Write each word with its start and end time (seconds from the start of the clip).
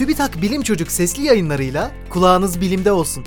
TÜBİTAK 0.00 0.42
Bilim 0.42 0.62
Çocuk 0.62 0.90
sesli 0.90 1.22
yayınlarıyla 1.22 1.90
kulağınız 2.10 2.60
bilimde 2.60 2.92
olsun. 2.92 3.24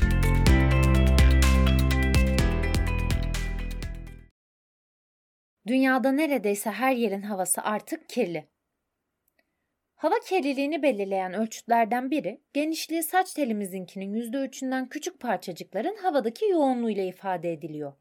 Dünyada 5.68 6.12
neredeyse 6.12 6.71
her 6.71 6.96
yerin 6.96 7.21
havası 7.21 7.62
artık 7.62 8.09
kirli. 8.09 8.48
Hava 9.96 10.16
kirliliğini 10.30 10.84
belirleyen 10.84 11.34
ölçütlerden 11.34 12.12
biri, 12.12 12.41
genişliği 12.54 13.04
saç 13.04 13.34
telimizinkinin 13.34 14.14
%3'ünden 14.14 14.90
küçük 14.90 15.20
parçacıkların 15.20 15.98
havadaki 16.02 16.46
yoğunluğuyla 16.46 17.04
ifade 17.04 17.54
ediliyor. 17.54 17.94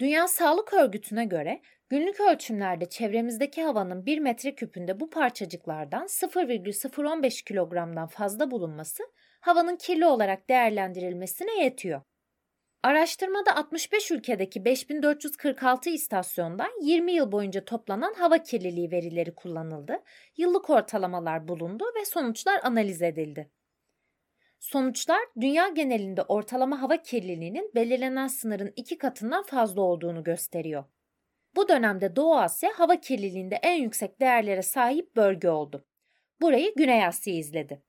Dünya 0.00 0.28
Sağlık 0.28 0.72
Örgütü'ne 0.72 1.24
göre 1.24 1.60
günlük 1.88 2.20
ölçümlerde 2.20 2.88
çevremizdeki 2.88 3.62
havanın 3.62 4.06
1 4.06 4.18
metreküpünde 4.18 5.00
bu 5.00 5.10
parçacıklardan 5.10 6.06
0,015 6.06 7.42
kilogramdan 7.42 8.06
fazla 8.06 8.50
bulunması 8.50 9.02
havanın 9.40 9.76
kirli 9.76 10.06
olarak 10.06 10.48
değerlendirilmesine 10.48 11.64
yetiyor. 11.64 12.02
Araştırmada 12.82 13.56
65 13.56 14.10
ülkedeki 14.10 14.64
5446 14.64 15.90
istasyondan 15.90 16.70
20 16.82 17.12
yıl 17.12 17.32
boyunca 17.32 17.64
toplanan 17.64 18.14
hava 18.14 18.38
kirliliği 18.38 18.90
verileri 18.90 19.34
kullanıldı, 19.34 20.02
yıllık 20.36 20.70
ortalamalar 20.70 21.48
bulundu 21.48 21.84
ve 21.96 22.04
sonuçlar 22.04 22.60
analiz 22.62 23.02
edildi. 23.02 23.50
Sonuçlar 24.72 25.20
dünya 25.40 25.68
genelinde 25.68 26.22
ortalama 26.22 26.82
hava 26.82 26.96
kirliliğinin 26.96 27.70
belirlenen 27.74 28.26
sınırın 28.26 28.72
iki 28.76 28.98
katından 28.98 29.42
fazla 29.42 29.82
olduğunu 29.82 30.24
gösteriyor. 30.24 30.84
Bu 31.56 31.68
dönemde 31.68 32.16
Doğu 32.16 32.36
Asya 32.36 32.70
hava 32.76 33.00
kirliliğinde 33.00 33.54
en 33.62 33.82
yüksek 33.82 34.20
değerlere 34.20 34.62
sahip 34.62 35.16
bölge 35.16 35.50
oldu. 35.50 35.86
Burayı 36.40 36.74
Güney 36.76 37.06
Asya 37.06 37.34
izledi. 37.34 37.82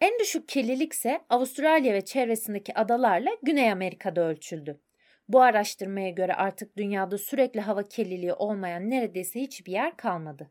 En 0.00 0.18
düşük 0.18 0.48
kirlilik 0.48 0.92
ise 0.92 1.20
Avustralya 1.28 1.94
ve 1.94 2.04
çevresindeki 2.04 2.74
adalarla 2.74 3.30
Güney 3.42 3.72
Amerika'da 3.72 4.20
ölçüldü. 4.20 4.80
Bu 5.28 5.40
araştırmaya 5.40 6.10
göre 6.10 6.34
artık 6.34 6.76
dünyada 6.76 7.18
sürekli 7.18 7.60
hava 7.60 7.82
kirliliği 7.82 8.32
olmayan 8.32 8.90
neredeyse 8.90 9.40
hiçbir 9.40 9.72
yer 9.72 9.96
kalmadı. 9.96 10.50